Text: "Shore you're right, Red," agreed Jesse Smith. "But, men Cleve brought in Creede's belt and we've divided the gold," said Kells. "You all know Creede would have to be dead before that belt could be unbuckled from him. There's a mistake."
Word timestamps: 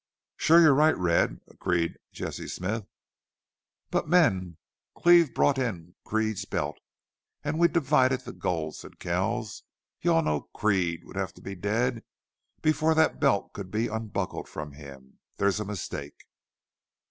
"Shore 0.35 0.59
you're 0.59 0.73
right, 0.73 0.97
Red," 0.97 1.41
agreed 1.47 1.99
Jesse 2.11 2.47
Smith. 2.47 2.87
"But, 3.91 4.09
men 4.09 4.57
Cleve 4.95 5.31
brought 5.35 5.59
in 5.59 5.93
Creede's 6.05 6.43
belt 6.45 6.79
and 7.43 7.59
we've 7.59 7.71
divided 7.71 8.21
the 8.21 8.33
gold," 8.33 8.75
said 8.75 8.97
Kells. 8.97 9.61
"You 10.01 10.13
all 10.13 10.23
know 10.23 10.41
Creede 10.55 11.03
would 11.03 11.17
have 11.17 11.35
to 11.35 11.41
be 11.43 11.53
dead 11.53 12.03
before 12.63 12.95
that 12.95 13.19
belt 13.19 13.53
could 13.53 13.69
be 13.69 13.89
unbuckled 13.89 14.49
from 14.49 14.71
him. 14.71 15.19
There's 15.37 15.59
a 15.59 15.65
mistake." 15.65 16.25